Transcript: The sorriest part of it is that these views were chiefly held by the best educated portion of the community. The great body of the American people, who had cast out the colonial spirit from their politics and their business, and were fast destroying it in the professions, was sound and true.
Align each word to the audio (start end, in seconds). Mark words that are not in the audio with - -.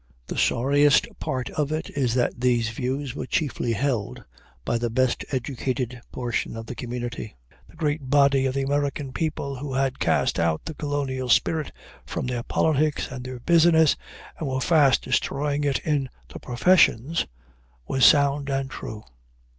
The 0.25 0.35
sorriest 0.35 1.07
part 1.19 1.51
of 1.51 1.71
it 1.71 1.91
is 1.91 2.15
that 2.15 2.41
these 2.41 2.69
views 2.69 3.13
were 3.13 3.27
chiefly 3.27 3.73
held 3.73 4.23
by 4.65 4.79
the 4.79 4.89
best 4.89 5.23
educated 5.29 6.01
portion 6.11 6.55
of 6.57 6.65
the 6.65 6.73
community. 6.73 7.35
The 7.69 7.75
great 7.75 8.09
body 8.09 8.47
of 8.47 8.55
the 8.55 8.63
American 8.63 9.13
people, 9.13 9.57
who 9.57 9.75
had 9.75 9.99
cast 9.99 10.39
out 10.39 10.65
the 10.65 10.73
colonial 10.73 11.29
spirit 11.29 11.71
from 12.03 12.25
their 12.25 12.41
politics 12.41 13.11
and 13.11 13.23
their 13.23 13.41
business, 13.41 13.95
and 14.39 14.49
were 14.49 14.59
fast 14.59 15.03
destroying 15.03 15.63
it 15.65 15.77
in 15.85 16.09
the 16.29 16.39
professions, 16.39 17.27
was 17.87 18.03
sound 18.03 18.49
and 18.49 18.71
true. 18.71 19.03